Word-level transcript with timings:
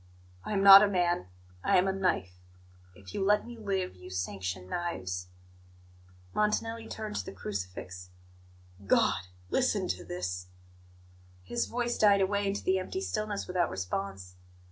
I 0.43 0.53
am 0.53 0.63
not 0.63 0.81
a 0.81 0.87
man; 0.87 1.27
I 1.63 1.77
am 1.77 1.87
a 1.87 1.91
knife. 1.93 2.39
If 2.95 3.13
you 3.13 3.23
let 3.23 3.45
me 3.45 3.55
live, 3.55 3.95
you 3.95 4.09
sanction 4.09 4.67
knives." 4.67 5.27
Montanelli 6.33 6.87
turned 6.87 7.17
to 7.17 7.25
the 7.25 7.31
crucifix. 7.31 8.09
"God! 8.87 9.27
Listen 9.51 9.87
to 9.89 10.03
this" 10.03 10.47
His 11.51 11.67
voice 11.67 11.99
died 11.99 12.19
away 12.21 12.47
into 12.47 12.63
the 12.63 12.79
empty 12.79 12.99
stillness 13.01 13.45
without 13.45 13.69
response. 13.69 14.37